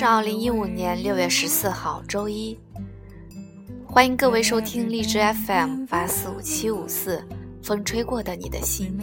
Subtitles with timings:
[0.00, 2.58] 是二零一五年六月十四号，周一。
[3.84, 7.22] 欢迎各位收听荔枝 FM 八四五七五四，
[7.62, 8.98] 风吹过的你的心。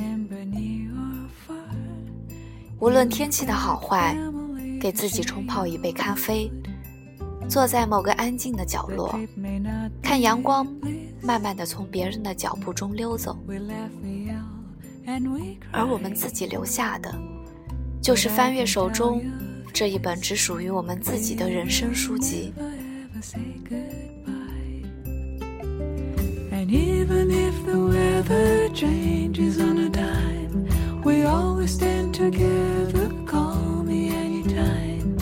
[2.79, 4.17] 无论天气的好坏，
[4.81, 6.51] 给自己冲泡一杯咖啡，
[7.47, 9.19] 坐在某个安静的角落，
[10.01, 10.65] 看阳光
[11.21, 13.37] 慢慢的从别人的脚步中溜走，
[15.71, 17.13] 而我们自己留下的，
[18.01, 19.23] 就是翻阅手中
[19.79, 22.51] 这一本只属于我们自己的人生书籍。
[26.51, 30.65] And even if the weather changes on a dime,
[31.03, 35.15] we always stand together, call me anytime.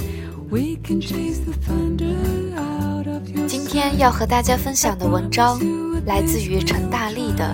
[0.49, 2.15] We can chase the thunder
[2.55, 5.59] out of your 今天要和大家分享的文章
[6.05, 7.53] 来自于陈大力的，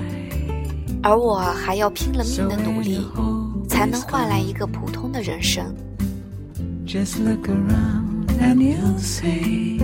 [1.02, 3.08] 而我还要拼了命的努力，
[3.68, 5.76] 才能换来一个普通的人生。
[6.92, 9.78] Just look around and you'll see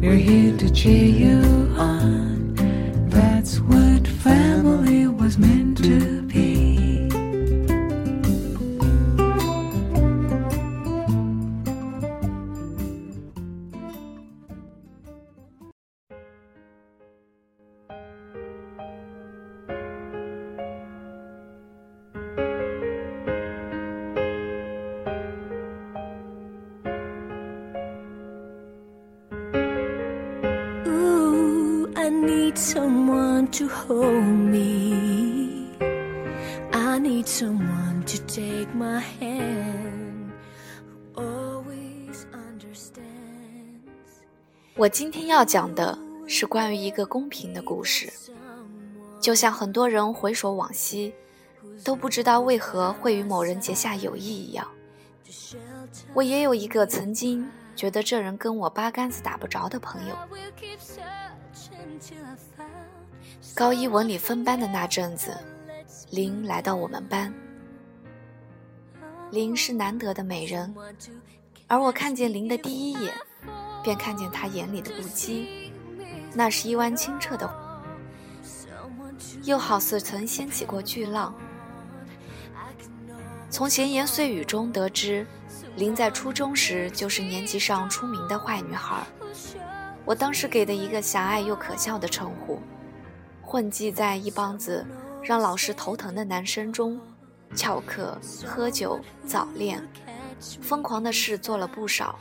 [0.00, 2.54] we're here to cheer you on.
[3.08, 6.19] That's what family was meant to
[32.50, 35.68] need someone to hold me.
[36.72, 40.32] I need someone to take my hand.
[41.14, 43.04] Always understands.
[44.74, 45.96] 我今天要讲的
[46.26, 48.12] 是关于一个公平的故事。
[49.20, 51.14] 就像很多人回首往昔，
[51.84, 54.66] 都不知道为何会与某人结下友谊一样。
[56.14, 57.46] 我也有一个曾经
[57.76, 60.16] 觉得这人跟我八竿子打不着的朋友。
[63.54, 65.36] 高一文理分班的那阵子，
[66.10, 67.32] 林来到我们班。
[69.30, 70.74] 林是难得的美人，
[71.66, 73.12] 而我看见林的第一眼。
[73.82, 75.46] 便看见他眼里的不羁，
[76.34, 77.50] 那是一湾清澈的，
[79.44, 81.34] 又好似曾掀起过巨浪。
[83.48, 85.26] 从闲言碎语中得知，
[85.76, 89.02] 林在初中时就是年级上出名的坏女孩。
[90.04, 92.58] 我当时给的一个狭隘又可笑的称呼，
[93.42, 94.84] 混迹在一帮子
[95.22, 97.00] 让老师头疼的男生中，
[97.54, 99.86] 翘课、喝酒、早恋，
[100.60, 102.18] 疯狂的事做了不少。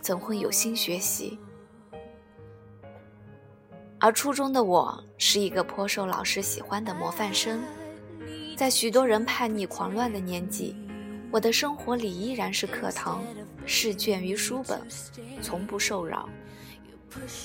[0.00, 1.36] 怎会有心学习？
[3.98, 7.60] 而初中的我是一个颇受老师喜欢的模范生，
[8.56, 10.76] 在许多人叛逆狂乱的年纪，
[11.32, 13.20] 我的生活里依然是课堂、
[13.64, 14.80] 试卷与书本，
[15.42, 16.28] 从不受扰。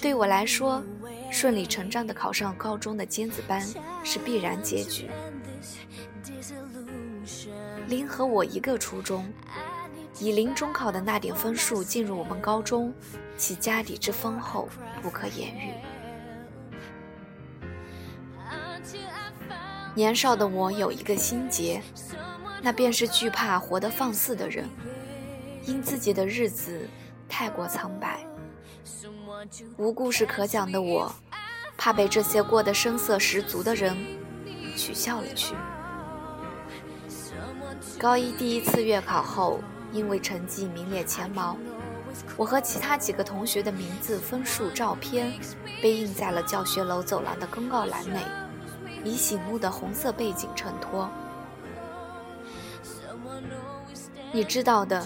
[0.02, 0.84] 对我来说，
[1.32, 3.62] 顺理成章地考上高中的尖子班
[4.04, 5.10] 是必然结局。
[7.88, 9.32] 林和我一个初中。
[10.20, 12.94] 以林中考的那点分数进入我们高中，
[13.38, 14.70] 其家底之丰厚
[15.02, 15.74] 不可言喻。
[19.96, 21.82] 年少的我有一个心结，
[22.62, 24.70] 那便是惧怕活得放肆的人，
[25.66, 26.88] 因自己的日子
[27.28, 28.24] 太过苍白，
[29.78, 31.14] 无故事可讲的我，
[31.78, 33.96] 怕被这些过得声色十足的人
[34.76, 35.56] 取笑了去。
[38.00, 39.60] 高一第一次月考后。
[39.94, 41.58] 因为成绩名列前茅，
[42.38, 45.34] 我和其他几个同学的名字、分数、照片
[45.82, 48.22] 被印在了教学楼走廊的公告栏内，
[49.04, 51.10] 以醒目的红色背景衬托。
[54.32, 55.06] 你知道的，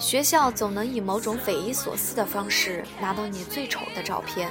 [0.00, 4.50] 学校总能以某种匪夷所思的方式拿到你最丑的照片，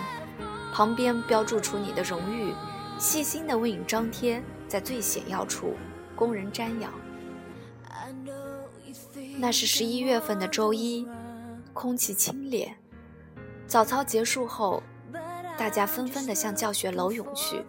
[0.71, 2.53] 旁边标注出你的荣誉，
[2.99, 5.73] 细心的为你张贴在最显要处，
[6.15, 6.93] 供人瞻仰。
[9.39, 11.07] 那是十一月份的周一，
[11.73, 12.69] 空气清冽。
[13.65, 14.83] 早操结束后，
[15.57, 17.63] 大家纷纷的向教学楼涌去。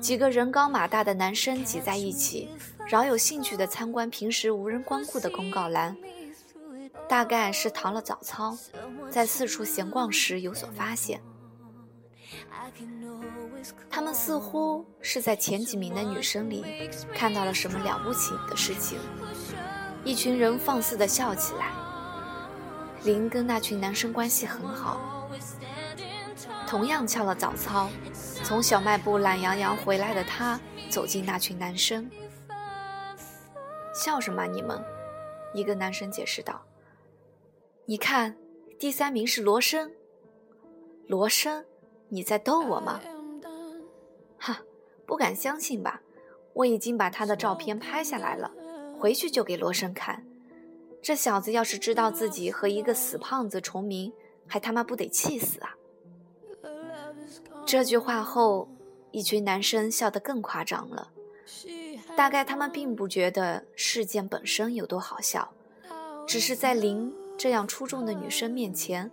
[0.00, 2.48] 几个人高马大的男生挤在一起，
[2.88, 5.96] 饶有兴趣的参观平时无人光顾的公告栏。
[7.08, 8.56] 大概是逃了早操，
[9.10, 11.20] 在四处闲逛时有所发现。
[13.90, 18.98] 他们似乎是在前几名的女生里看到了什么了不起的事情。
[20.04, 21.72] 一群人放肆地笑起来。
[23.04, 25.28] 林跟那群男生关系很好，
[26.66, 27.88] 同样翘了早操，
[28.42, 30.60] 从小卖部懒洋洋回来的他
[30.90, 32.10] 走进那群男生，
[33.94, 34.46] 笑什么？
[34.46, 34.84] 你们？
[35.54, 36.60] 一个男生解释道
[37.90, 38.36] ：“你看，
[38.78, 39.90] 第三名是罗生。
[41.06, 41.64] 罗生，
[42.10, 43.00] 你在逗我吗？
[44.36, 44.60] 哈，
[45.06, 46.02] 不敢相信吧？
[46.52, 48.52] 我已经把他的照片拍下来了，
[48.98, 50.22] 回去就给罗生看。
[51.00, 54.12] 这小子要是知道自己和一个死胖子重名，
[54.46, 55.74] 还他妈不得气死啊！
[57.64, 58.68] 这句话后，
[59.12, 61.10] 一群男生笑得更夸张了。
[62.14, 65.50] 大概他们并不觉得事件本身有多好笑，
[66.26, 69.10] 只是在林这样出众的女生面前，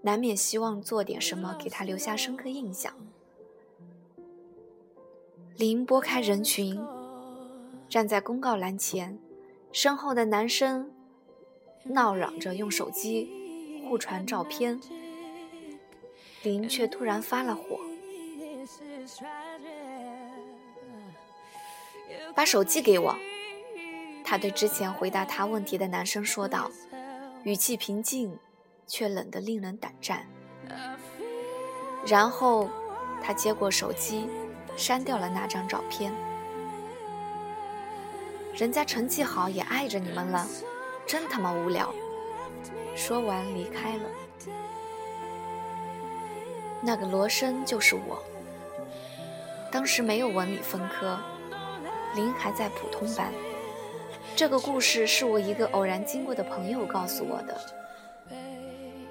[0.00, 2.92] 难免希望做点什么给她留下深刻印象。
[5.56, 6.82] 林拨开人群，
[7.88, 9.18] 站在公告栏前，
[9.72, 10.90] 身后的男生
[11.84, 14.80] 闹嚷着用手机互传照片，
[16.42, 17.78] 林却突然发了火。
[22.34, 23.14] 把手机给我，
[24.24, 26.70] 他对之前回答他问题的男生说道，
[27.46, 28.36] 语气平静，
[28.88, 30.26] 却冷得令人胆战。
[32.04, 32.68] 然后
[33.22, 34.28] 他接过手机，
[34.76, 36.12] 删掉了那张照片。
[38.52, 40.44] 人家成绩好也碍着你们了，
[41.06, 41.94] 真他妈无聊。
[42.96, 44.02] 说完离开了。
[46.80, 48.20] 那个罗生就是我，
[49.70, 51.16] 当时没有文理分科。
[52.16, 53.32] 林还在普通班。
[54.36, 57.58] 这个故事是我一个偶然经过的朋友告诉我的。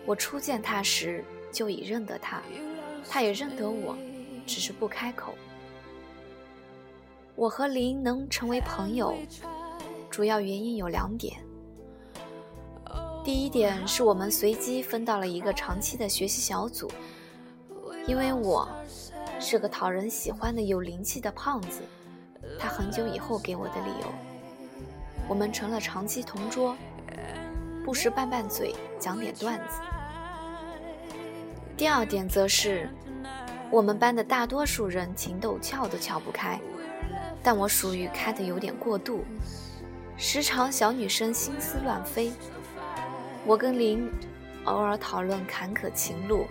[0.06, 2.44] 我初见他时就已认得他，
[3.10, 3.98] 他也认得我，
[4.46, 5.34] 只是不开口。
[7.34, 9.16] 我和林能成为朋友，
[10.12, 11.36] 主要原因有两点。
[13.24, 16.88] 第一点是我们随机分到了一个长期的学习小组，
[18.06, 18.70] 因为我
[19.40, 21.82] 是个讨人喜欢的有灵气的胖子。
[22.60, 24.08] 他很久以后给我的理由，
[25.28, 26.76] 我们成了长期同桌，
[27.84, 29.80] 不时拌拌嘴，讲点段子。
[31.76, 32.90] 第二点则是，
[33.70, 36.60] 我们班的大多数人情窦撬都撬不开，
[37.44, 39.26] 但我属于开的有点过度，
[40.16, 42.32] 时常小女生心思乱飞。
[43.46, 44.10] 我跟林
[44.64, 46.46] 偶尔讨论坎坷情路，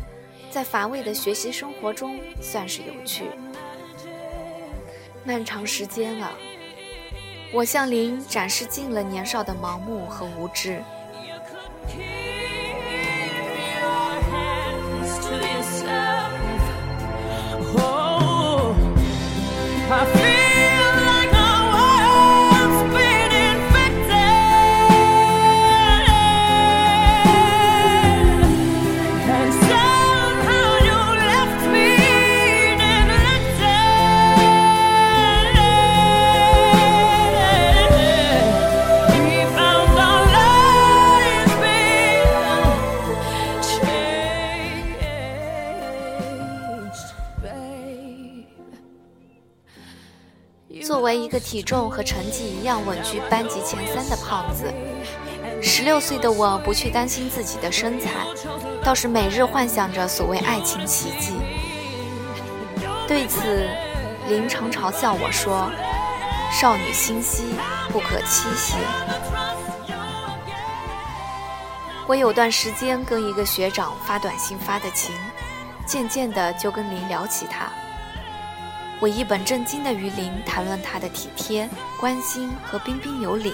[0.51, 3.25] 在乏味的学习生活中算是有趣。
[5.25, 6.33] 漫长时间了，
[7.55, 10.83] 我向林展示尽了年少的盲目和无知。
[51.55, 54.75] 体重和成绩一样稳居班级前三的胖子，
[55.63, 58.11] 十六岁的我不去担心自己的身材，
[58.83, 61.35] 倒是每日幻想着所谓爱情奇迹。
[63.07, 63.69] 对此，
[64.29, 65.71] 林常嘲笑我说
[66.51, 67.45] ：“少女心兮
[67.93, 68.75] 不可欺兮。”
[72.09, 75.15] 我有段时间跟一个学长发短信发的勤，
[75.87, 77.71] 渐渐的就跟林聊起他。
[79.01, 81.69] 我一本正经的与林谈论他的体贴、
[82.01, 83.53] 关心和彬彬有礼。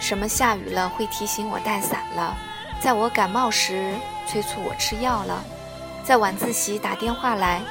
[0.00, 2.36] 什么下雨了会提醒我带伞了，
[2.80, 3.94] 在我感冒时
[4.26, 5.42] 催促我吃药了，
[6.04, 7.62] 在晚自习打电话来，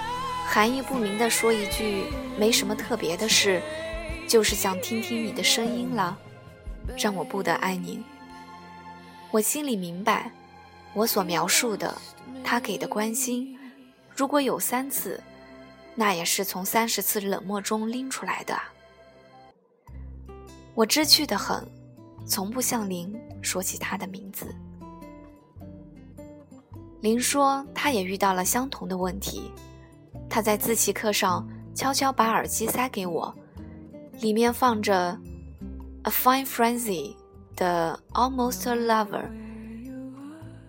[0.48, 2.06] 含义不明的说一句
[2.38, 3.62] 没什么特别的事，
[4.28, 6.18] 就是想听听你的声音了，
[6.98, 8.04] 让我不得安宁。
[9.30, 10.32] 我心里明白，
[10.94, 11.94] 我所描述的
[12.44, 13.60] 他给的关心，
[14.16, 15.22] 如果有三次。
[15.96, 18.58] 那也是从三十次冷漠中拎出来的。
[20.74, 21.68] 我知趣的很，
[22.26, 24.56] 从不向林说起他的名字。
[27.02, 29.52] 林说他也遇到了相同的问题，
[30.30, 33.34] 他在自习课上悄悄把耳机塞给我，
[34.22, 35.20] 里面放着
[36.10, 37.16] 《A Fine Frenzy》
[37.56, 39.26] 的《Almost a Lover》。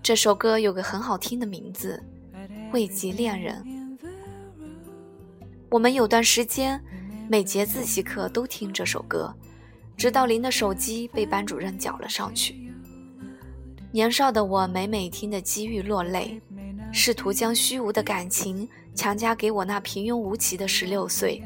[0.03, 2.03] 这首歌有个很好听的名字，
[2.73, 3.63] 《慰藉恋人》。
[5.73, 6.79] 我们有段时间，
[7.31, 9.35] 每节自习课都听这首歌，
[9.97, 12.71] 直到林的手机被班主任缴了上去。
[13.91, 16.39] 年少的我每每听得机遇落泪，
[16.93, 21.43] 试图将虚无的感情强加给我那平庸无奇的十六岁。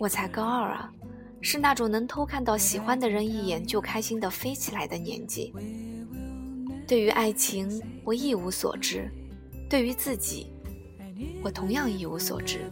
[0.00, 0.92] 我才高二啊，
[1.40, 5.54] 是那种能偷看到喜欢的人一眼就开心的飞起来的年纪。
[6.88, 9.08] 对于爱情，我一无所知；
[9.70, 10.48] 对于自己，
[11.42, 12.70] 我同样一无所知。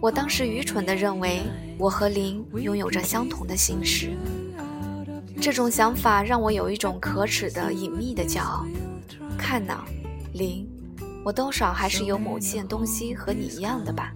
[0.00, 1.42] 我当时愚蠢地认为，
[1.78, 4.16] 我和林拥有着相同的心事。
[5.40, 8.66] 这种想法让我有一种可耻的隐秘的骄傲。
[9.36, 9.84] 看呐，
[10.34, 10.68] 林，
[11.24, 14.12] 我多少还是有某件东西和你一样的吧。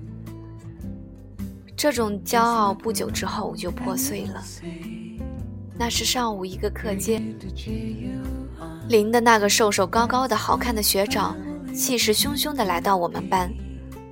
[1.77, 4.45] 这种骄傲不久之后就破碎了。
[5.79, 7.23] 那是上午一个课间，
[8.89, 11.37] 林的那个瘦瘦高高的好看的学长，
[11.75, 13.51] 气势汹汹地来到我们班，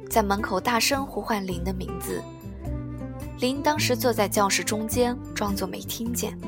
[0.08, 2.22] 在门口大声呼唤林的名字。
[3.40, 6.38] 林当时坐在教室中间，装作没听见。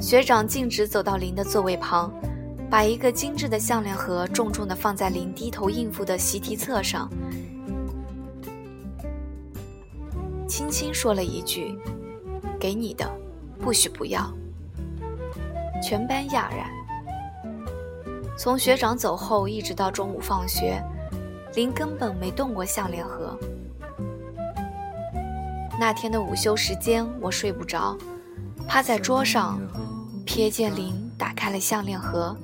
[0.00, 2.12] 学长径直走到林的座位旁，
[2.70, 7.10] 把一个精致的项链盒重重地放在林低头应付的习题册上，
[10.48, 11.76] 轻轻说了一句
[12.60, 13.10] ：“给你的，
[13.58, 14.32] 不许不要。”
[15.82, 16.66] 全班讶然。
[18.38, 20.82] 从学长走后一直到中午放学，
[21.54, 23.38] 林根本没动过项链盒。
[25.78, 27.96] 那天的午休时间，我睡不着，
[28.66, 29.60] 趴在桌上。
[30.26, 32.36] 瞥见林打开了项链盒，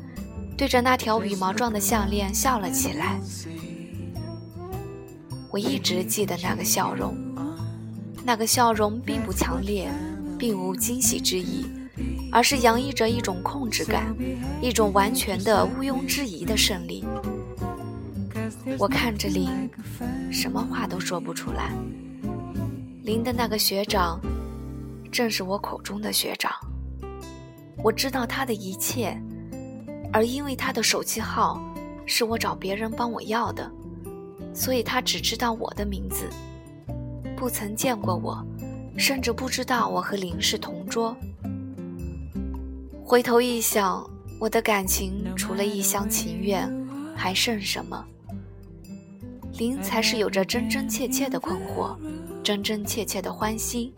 [0.56, 3.18] 对着那条羽毛状的项链笑了起来。
[5.50, 7.16] 我一直记得那个笑容，
[8.24, 9.90] 那个笑容并不强烈，
[10.38, 11.66] 并无惊喜之意，
[12.32, 14.16] 而是洋溢着一种控制感，
[14.62, 17.04] 一种完全的毋庸置疑的胜利。
[18.78, 19.50] 我看着林，
[20.30, 21.70] 什么话都说不出来。
[23.02, 24.18] 林的那个学长，
[25.10, 26.50] 正是我口中的学长。
[27.84, 29.20] 我知道他的一切，
[30.10, 31.62] 而因为他的手机号
[32.06, 33.70] 是我找别人帮我要的，
[34.54, 36.30] 所以他只知道我的名字，
[37.36, 38.42] 不曾见过我，
[38.96, 41.14] 甚至不知道我和林是同桌。
[43.12, 46.66] 回头一想，我的感情除了一厢情愿，
[47.14, 48.02] 还剩什么？
[49.58, 51.94] 林才是有着真真切切的困惑，
[52.42, 53.92] 真真切切的欢欣、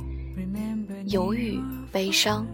[1.06, 1.60] 犹豫、
[1.92, 2.44] 悲伤。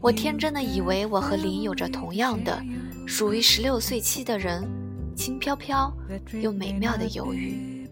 [0.00, 2.58] 我天真的以为我和林有着同样的，
[3.06, 4.66] 属于十六岁期的人，
[5.14, 5.94] 轻飘飘
[6.40, 7.86] 又美妙的犹豫。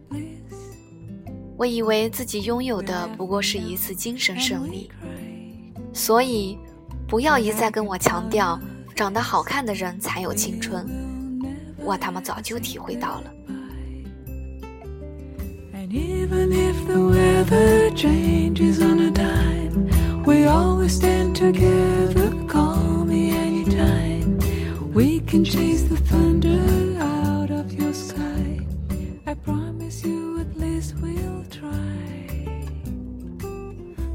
[1.59, 4.91] 我以为自己拥有的不过是一次精神胜利，
[5.93, 6.59] 所以
[7.07, 8.59] 不要一再跟我强调
[8.95, 10.85] 长得好看的人才有青春，
[11.79, 13.31] 我他妈早就体会到了。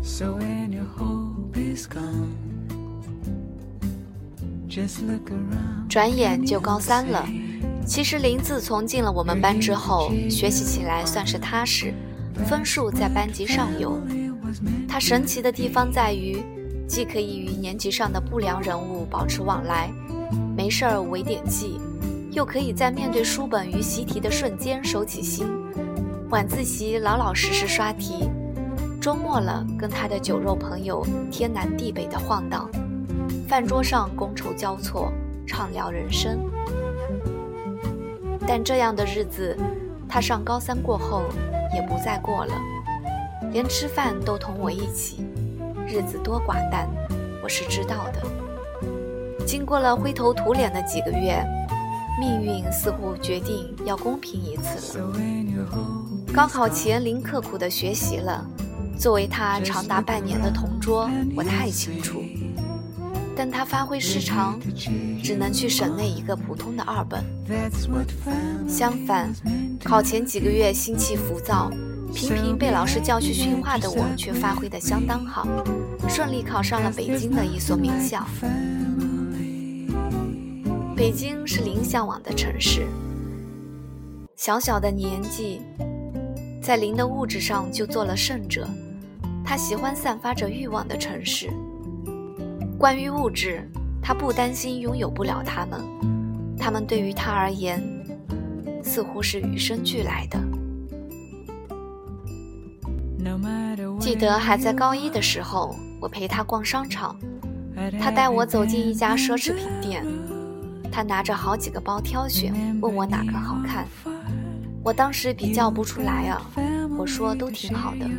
[0.02, 0.34] So.
[0.34, 2.59] when your hope is gone.
[5.90, 7.28] 转眼就高三了。
[7.86, 11.94] 其实林自从进了我们班之后，学习起来算是踏实，
[12.46, 14.00] 分数在班级上游。
[14.88, 16.44] 他神奇的地方在于，
[16.88, 19.92] 既可以与年级上的不良人物保持往来，
[20.56, 21.80] 没事儿围点记，
[22.32, 25.48] 又可以在面对书本与习题的瞬间收起心。
[26.30, 28.30] 晚自习老老实实刷题，
[29.02, 32.70] 周末了跟他的酒肉朋友天南地北的晃荡，
[33.50, 35.12] 饭桌上觥筹交错，
[35.48, 36.40] 畅聊人生。
[38.48, 39.58] 但这样的日子，
[40.08, 41.24] 他上高三过后
[41.74, 42.54] 也不再过了。
[43.52, 45.26] 连吃饭都同我一起，
[45.88, 46.88] 日子多寡淡，
[47.44, 48.22] 我是知道的。
[49.48, 51.44] 经过了灰头土脸的几个月，
[52.20, 55.12] 命运似乎决定要公平一次了。
[56.32, 58.46] 高考前，林刻苦的学习了。
[58.96, 62.22] 作为他长达半年的同桌，我太清楚。
[63.40, 64.60] 但他发挥失常，
[65.24, 67.24] 只能去省内一个普通的二本。
[68.68, 69.34] 相反，
[69.82, 71.72] 考前几个月心气浮躁。
[72.14, 75.48] 频频被老师叫去训话的我，却发挥得相当好，
[76.10, 78.28] 顺利考上了北京的一所名校。
[80.94, 82.86] 北京是林向往的城市。
[84.36, 85.62] 小小的年纪，
[86.62, 88.68] 在林的物质上就做了胜者。
[89.46, 91.50] 他喜欢散发着欲望的城市。
[92.80, 93.70] 关于物质，
[94.02, 95.82] 他不担心拥有不了它们，
[96.58, 97.84] 它们对于他而言，
[98.82, 100.40] 似乎是与生俱来的。
[104.00, 107.20] 记得还在高一的时候，我陪他逛商场，
[108.00, 110.06] 他带我走进一家奢侈品店，
[110.90, 113.86] 他拿着好几个包挑选，问我哪个好看。
[114.82, 116.42] 我当时比较不出来啊，
[116.98, 118.10] 我说都挺好的。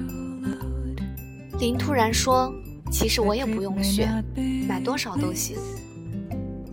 [1.59, 2.52] 林突然说
[2.90, 4.09] ：“其实我也不用学，
[4.68, 5.56] 买多少都行。”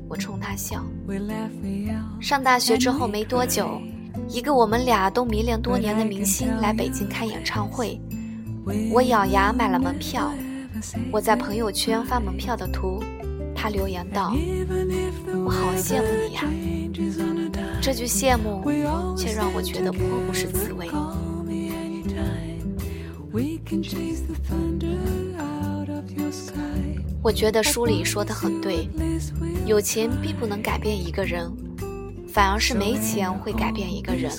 [0.10, 0.84] 我冲他笑。
[2.20, 3.82] 上大学之后没多久，
[4.30, 8.00] 一个我们俩都迷恋多年的明星来北京开演唱会，
[8.92, 10.34] 我咬牙买了门票。
[11.12, 13.04] 我在朋友圈发门票的图，
[13.56, 14.34] 他留言道
[15.46, 16.44] ：“我好羡慕你呀。”
[17.82, 18.64] 这句羡慕
[19.16, 20.88] 却让我觉得颇不是滋味。
[27.22, 28.88] 我觉得书里说的很对，
[29.66, 31.52] 有钱并不能改变一个人，
[32.32, 34.32] 反而是没钱会改变一个人。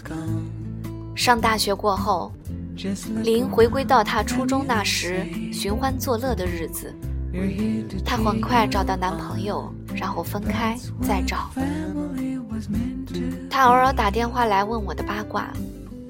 [1.14, 2.32] 上大学过后，
[3.22, 6.94] 林回归到她初中那时寻欢作乐的日子，
[8.04, 11.50] 她很快找到男朋友，然后分开再找。
[13.50, 15.52] 她偶尔打电话来问我的八卦，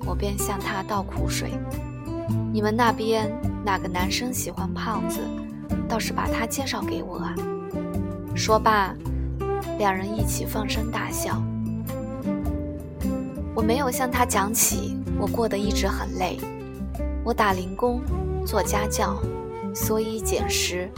[0.07, 1.51] 我便向她倒苦水。
[2.53, 3.33] 你们那边
[3.65, 5.21] 哪个男生喜欢胖子？
[5.89, 7.35] 倒是把他介绍给我啊！
[8.35, 8.95] 说罢，
[9.79, 11.43] 两人一起放声大笑。
[13.55, 16.39] 我没有向他讲起我过得一直很累，
[17.25, 18.01] 我打零工，
[18.47, 19.17] 做家教，
[19.75, 20.89] 所以减食，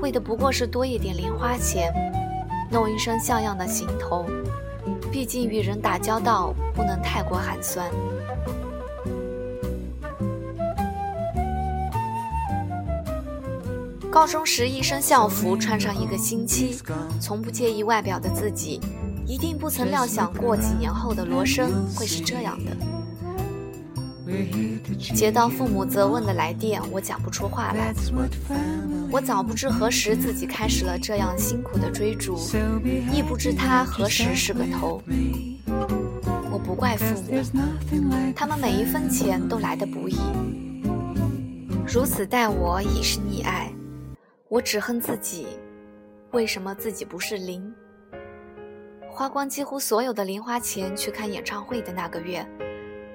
[0.00, 1.92] 为的不过是多一点零花钱，
[2.70, 4.24] 弄一身像样的行头。
[5.12, 7.90] 毕竟与人打交道不能太过寒酸。
[14.14, 16.78] 高中时一身校服穿上一个星期，
[17.20, 18.80] 从不介意外表的自己，
[19.26, 22.76] 一定不曾料想过几年后的罗生会是这样的。
[25.16, 27.92] 接到父母责问的来电，我讲不出话来。
[29.10, 32.38] 我早不知何时自己开始了这样辛苦的追逐，
[33.12, 35.02] 亦不知他何时是个头。
[36.52, 37.42] 我不怪父母，
[38.36, 40.18] 他们每一分钱都来的不易，
[41.84, 43.72] 如此待我已是溺爱。
[44.54, 45.48] 我只恨自己，
[46.30, 47.74] 为什么自己不是零？
[49.10, 52.46] 花光几乎所有的零花钱去看演唱会的那个月，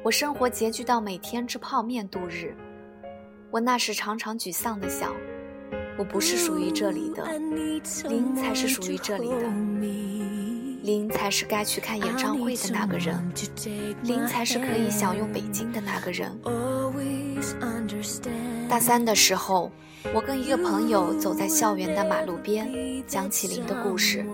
[0.04, 2.54] 我生活拮据到每天吃泡面度日。
[3.52, 5.15] 我那时常常沮丧地想：
[5.97, 7.25] 我不是属于这里的，
[8.10, 9.47] 零才是属于这里的，
[10.84, 13.32] 零才是该去看演唱会的那个人，
[14.04, 16.38] 零才是可以享用北京的那个人。
[18.67, 19.71] 大三的时候。
[20.14, 22.72] 我跟一个朋友走在校园的马路边，
[23.06, 24.26] 讲起林的故事。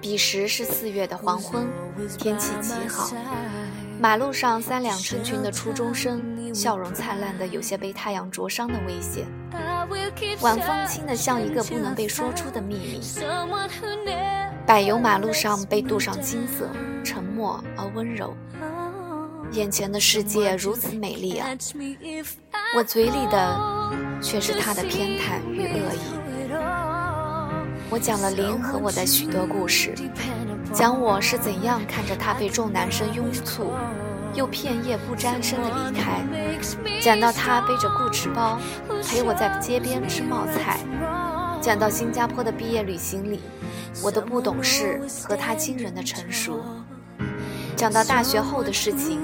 [0.00, 1.66] 彼时是四月的黄昏，
[2.18, 3.10] 天气极好，
[4.00, 6.20] 马路上三两成群的初中生，
[6.54, 9.26] 笑容灿烂的有些被太阳灼伤的危险。
[10.40, 13.00] 晚风轻的像一个不能被说出的秘密。
[14.66, 16.68] 柏油马路上被镀上金色，
[17.04, 18.34] 沉默而温柔。
[19.52, 21.48] 眼前的世界如此美丽啊！
[22.74, 23.60] 我嘴里的
[24.22, 25.98] 却是他的偏袒与恶意。
[27.90, 29.94] 我讲了林和我的许多故事，
[30.72, 33.74] 讲我是怎样看着他被众男生拥簇，
[34.32, 36.22] 又片叶不沾身的离开；
[37.02, 38.58] 讲到他背着固执包
[39.06, 40.78] 陪我在街边吃冒菜；
[41.60, 43.40] 讲到新加坡的毕业旅行里，
[44.02, 46.54] 我的不懂事和他惊人的成熟；
[47.76, 49.20] 讲到大学后的事情。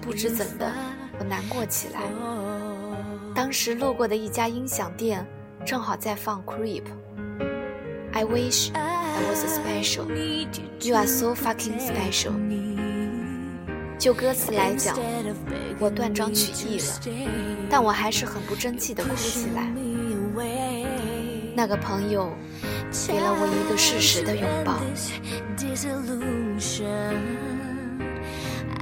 [0.00, 0.72] 不知怎的，
[1.18, 2.00] 我难过起来。
[3.34, 5.26] 当时路过的一家音响店，
[5.64, 6.82] 正好在放《Creep》。
[8.12, 10.06] I wish I was special.
[10.80, 12.32] You are so fucking special.
[13.98, 14.96] 就歌词来讲，
[15.78, 17.00] 我断章取义了，
[17.68, 19.70] 但我还是很不争气的哭起来。
[21.54, 22.32] 那个朋友
[23.08, 24.78] 给了我一个适时的拥抱。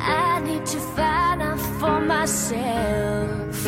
[0.07, 3.65] I need to find out for myself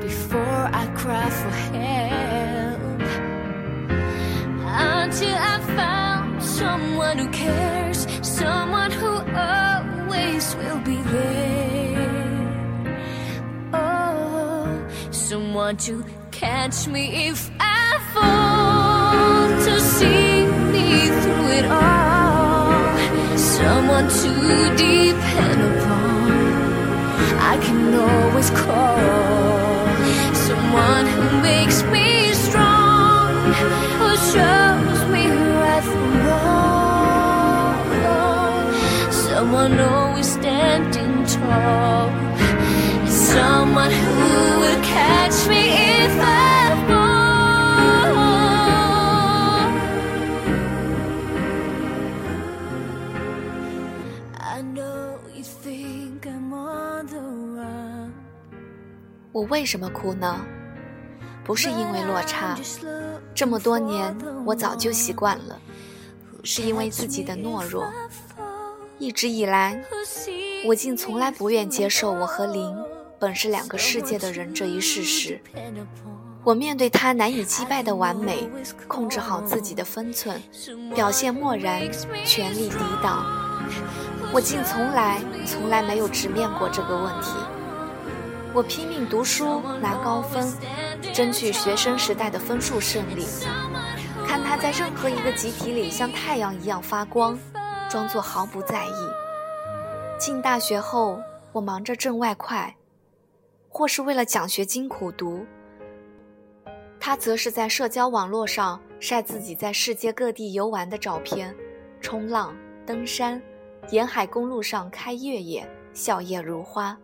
[0.00, 3.00] before I cry for help.
[4.64, 12.08] Until I found someone who cares, someone who always will be there.
[13.74, 22.21] Oh, someone to catch me if I fall, to see me through it all.
[23.62, 24.32] Someone to
[24.76, 26.30] depend upon.
[27.52, 28.98] I can always call
[30.34, 33.34] someone who makes me strong,
[33.98, 35.24] who shows me
[35.62, 37.84] right from wrong,
[39.12, 42.10] someone always standing tall,
[43.06, 44.16] someone who
[44.62, 45.62] will catch me
[46.02, 46.61] if I
[59.32, 60.44] 我为什么哭呢？
[61.42, 62.54] 不是因为落差，
[63.34, 64.14] 这么多年
[64.44, 65.58] 我早就习惯了，
[66.44, 67.90] 是因为自己的懦弱。
[68.98, 69.82] 一直以来，
[70.66, 72.76] 我竟从来不愿接受我和林
[73.18, 75.40] 本是两个世界的人这一事实。
[76.44, 78.48] 我面对他难以击败的完美，
[78.86, 80.40] 控制好自己的分寸，
[80.94, 81.82] 表现漠然，
[82.24, 83.24] 全力抵挡。
[84.32, 87.30] 我竟从来从来没有直面过这个问题。
[88.54, 90.52] 我拼命读书拿高分，
[91.14, 93.24] 争取学生时代的分数胜利。
[94.26, 97.38] 看他在任何一个集体里像太阳一样发光，
[97.88, 98.92] 装作毫不在意。
[100.18, 101.18] 进大学后，
[101.52, 102.76] 我忙着挣外快，
[103.70, 105.46] 或是为了奖学金苦读。
[107.00, 111.54] 他则是在社交网络上晒自己在世界各地游玩的照片，
[112.02, 113.40] 冲浪、登山，
[113.90, 116.96] 沿海公路上开越野，笑靥如花。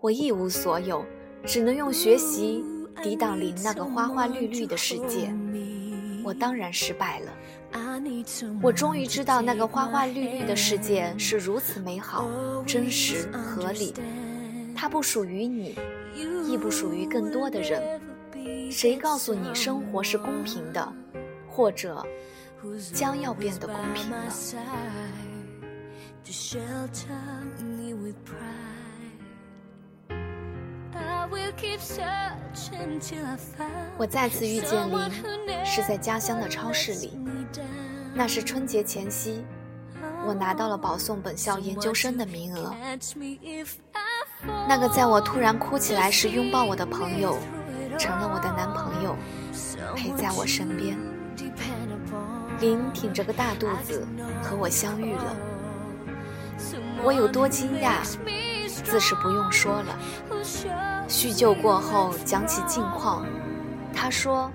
[0.00, 1.04] 我一无所有，
[1.44, 2.62] 只能用学习
[3.02, 5.34] 抵挡林那个花花绿绿的世界。
[6.22, 7.32] 我当然失败了。
[8.62, 12.28] 我终于知道那个花花绿绿的世界是如此美好、
[12.66, 13.94] 真实、合理。
[14.74, 15.78] 它不属于你，
[16.46, 18.00] 亦不属于更多的人。
[18.70, 20.92] 谁告诉你生活是公平的，
[21.48, 22.04] 或者
[22.92, 24.24] 将要变得公平了？
[33.98, 37.18] 我再次遇见林，是在家乡的超市里。
[38.14, 39.44] 那是春节前夕，
[40.26, 42.74] 我拿到了保送本校研究生的名额。
[44.68, 47.38] 那个在我突然哭起来时拥抱我的朋友，
[47.98, 49.16] 成了我的男朋友，
[49.94, 50.96] 陪在我身边。
[52.60, 54.06] 林挺着个大肚子
[54.42, 55.36] 和我相遇了，
[57.02, 58.02] 我有多惊讶，
[58.86, 59.98] 自是不用说了。
[61.08, 63.26] 叙旧过后，讲起近况，
[63.92, 64.50] 他说：“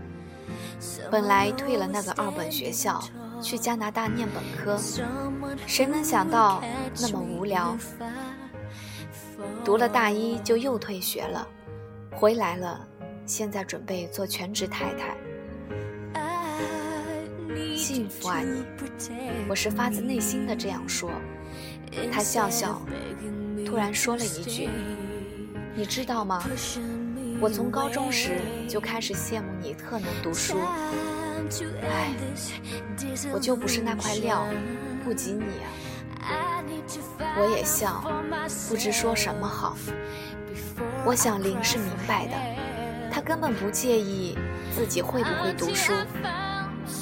[1.11, 3.03] 本来退了那个二本学校，
[3.41, 4.77] 去加拿大念本科，
[5.67, 6.63] 谁能想到
[6.99, 7.77] 那么无聊？
[9.63, 11.47] 读了大一就又退学了，
[12.11, 12.85] 回来了，
[13.25, 15.15] 现在准备做全职太太。
[17.75, 18.63] 幸福啊你！
[19.49, 21.09] 我是发自内心的这样说。”
[22.11, 22.81] 他笑笑，
[23.65, 24.69] 突然说了一句。
[25.74, 26.43] 你知道吗？
[27.39, 30.60] 我从高中时就开始羡慕你特能读书。
[31.82, 32.13] 唉，
[33.34, 34.45] 我就不是那块料，
[35.04, 35.45] 不及你。
[37.38, 38.04] 我也笑，
[38.69, 39.78] 不知说什么好。
[41.06, 42.34] 我想林是明白的，
[43.10, 44.38] 他根本不介意
[44.76, 45.93] 自己会不会读书，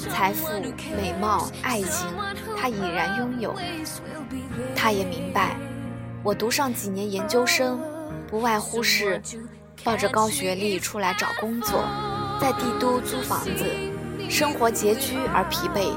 [0.08, 0.48] 财富、
[0.96, 2.06] 美貌、爱情，
[2.56, 3.54] 他已然拥有。
[4.76, 5.56] 他也明白，
[6.22, 7.80] 我读上几年研究生。
[8.28, 9.20] 不外乎是
[9.82, 11.82] 抱着高学历出来找工作，
[12.40, 13.64] 在帝都租房子，
[14.28, 15.92] 生活拮据而疲惫，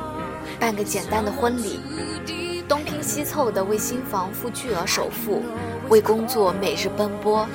[0.59, 1.79] 办个简单的婚礼，
[2.67, 5.43] 东拼西凑的为新房付巨额首付，
[5.89, 7.47] 为工作每日奔波，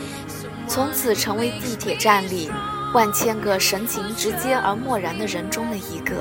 [0.68, 2.48] 从此成为地铁站里
[2.94, 6.14] 万千个神情直接而漠然的人中的一个。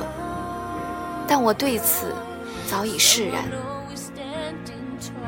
[1.27, 2.11] 但我对此
[2.67, 3.43] 早已释然，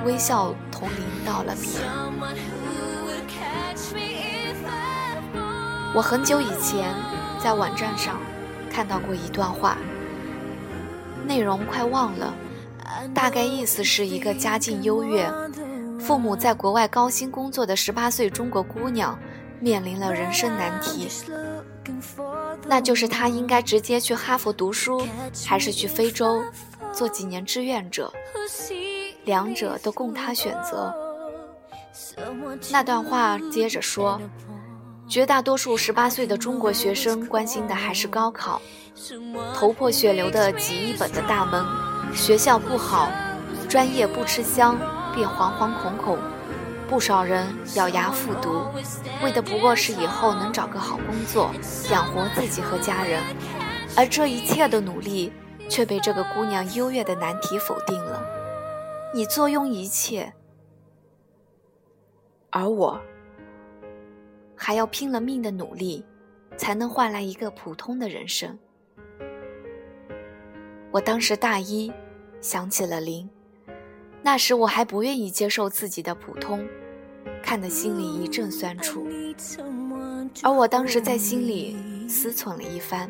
[0.04, 1.70] 微笑同林道了别。
[5.94, 6.96] 我很久以前
[7.44, 8.22] 在网站上
[8.72, 9.78] 看到过一段话，
[11.26, 12.34] 内容快忘了，
[13.14, 15.30] 大概意思是一个家境优越、
[16.00, 19.20] 父母在国外高薪工作的十八岁中国姑娘
[19.60, 21.10] 面临了人生难题，
[22.68, 25.06] 那就是她应该直接去哈佛读书，
[25.46, 26.42] 还是去非洲
[26.94, 28.14] 做几年志愿者，
[29.30, 30.94] 两者都供他选择。
[32.72, 34.20] 那段话接着说。
[35.08, 38.62] 绝大多数十八岁的中国学生关心的还是高考，
[39.56, 41.66] 头破血流的挤一本的大门，
[42.14, 43.10] 学校不好，
[43.68, 44.78] 专业不吃香，
[45.16, 46.16] 便惶惶恐恐。
[46.88, 48.62] 不少人咬牙复读，
[49.24, 51.50] 为的不过是以后能找个好工作，
[51.90, 53.20] 养活自己和家人。
[53.98, 55.34] 而这一切的努力，
[55.68, 58.24] 却被这个姑娘优越的难题否定了。
[59.12, 60.32] 你坐拥一切，
[62.52, 63.02] 而我。
[64.62, 66.06] 还要拼了命的努力，
[66.58, 68.60] 才能换来一个普通的人生。
[70.92, 71.92] 我当时大一，
[72.42, 73.28] 想起了林，
[74.22, 76.68] 那时我还不愿意接受自己的普通，
[77.42, 79.08] 看得心里一阵酸楚。
[80.44, 83.10] 而我当时在心里思忖了一番，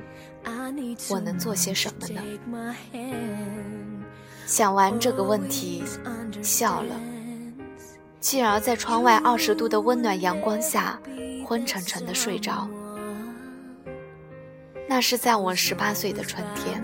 [1.10, 2.22] 我能做些什么呢？
[4.50, 5.84] 想完这个问题，
[6.42, 6.96] 笑了。
[8.20, 11.00] 继而在窗外二十度的温暖阳光下。
[11.50, 12.70] 昏沉沉的睡着。
[14.88, 16.80] 那是在我十八岁的春天。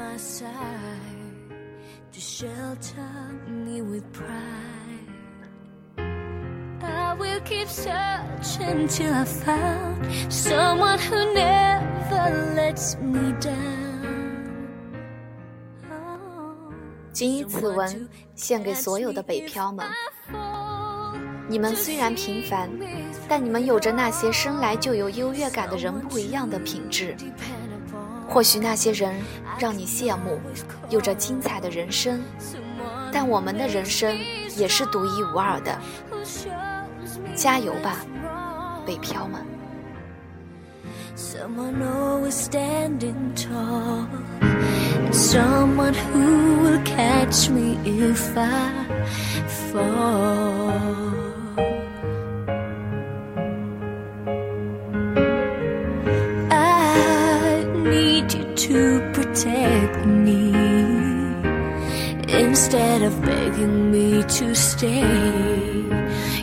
[17.15, 19.86] 谨以此文献给所有的北漂们。
[21.47, 22.69] 你们虽然平凡，
[23.25, 27.15] 但你们有着那些生来就有优越感的人不一样的品质。
[28.28, 29.15] 或许那些人
[29.58, 30.41] 让你羡慕，
[30.89, 32.21] 有着精彩的人生，
[33.13, 34.13] 但我们的人生
[34.58, 35.80] 也是独一无二的。
[37.34, 38.06] 加油吧，
[38.86, 39.41] 北漂们
[41.15, 44.06] Someone always standing tall.
[44.41, 49.06] And someone who will catch me if I
[49.71, 50.73] fall.
[56.51, 60.51] I need you to protect me
[62.28, 64.99] instead of begging me to stay.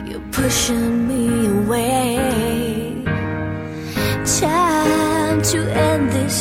[0.06, 2.71] You're pushing me away.
[5.52, 6.36] To end this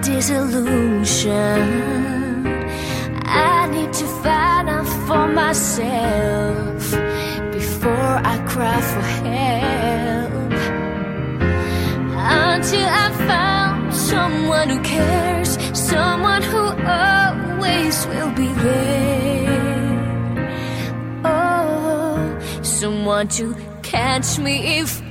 [0.00, 1.60] disillusion.
[3.26, 6.90] I need to find out for myself
[7.52, 10.52] before I cry for help.
[12.16, 19.60] Until I found someone who cares, someone who always will be there.
[21.22, 25.03] Oh, someone to catch me if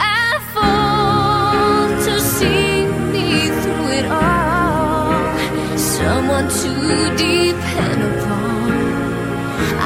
[6.05, 6.71] Someone to
[7.15, 8.71] depend upon.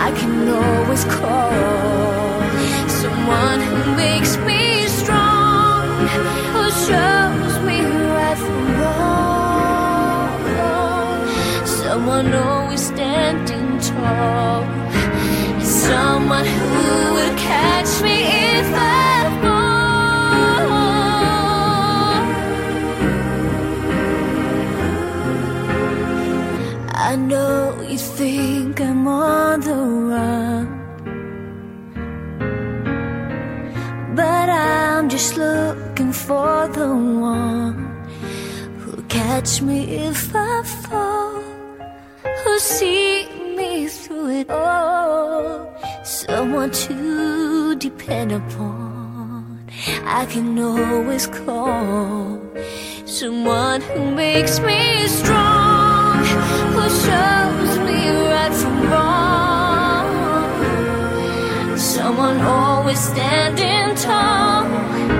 [0.06, 2.41] I can always call.
[2.89, 6.08] Someone who makes me strong,
[6.53, 7.77] who shows me
[8.17, 10.32] right from wrong.
[11.67, 14.65] Someone always standing tall.
[15.62, 18.46] Someone who will catch me
[26.99, 29.75] I know you think I'm on the
[30.12, 30.65] run.
[34.15, 37.75] But I'm just looking for the one
[38.79, 41.43] who'll catch me if I fall,
[42.43, 45.71] who'll see me through it all.
[46.03, 49.63] Someone to depend upon.
[50.03, 52.41] I can always call
[53.05, 55.76] someone who makes me strong,
[61.78, 65.16] Someone always standing tall.